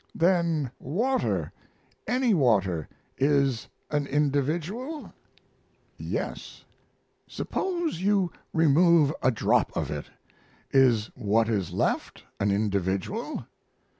"Then 0.15 0.71
water 0.79 1.51
any 2.07 2.33
water 2.33 2.89
is 3.19 3.67
an 3.91 4.07
individual?" 4.07 5.13
"Yes." 5.95 6.65
"Suppose 7.27 8.01
you 8.01 8.31
remove 8.51 9.13
a 9.21 9.29
drop 9.29 9.71
of 9.77 9.91
it? 9.91 10.07
Is 10.71 11.11
what 11.13 11.47
is 11.47 11.71
left 11.71 12.23
an 12.39 12.49
individual?" 12.49 13.45